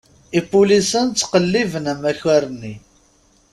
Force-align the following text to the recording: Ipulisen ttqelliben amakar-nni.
Ipulisen 0.39 1.07
ttqelliben 1.09 1.85
amakar-nni. 1.93 2.75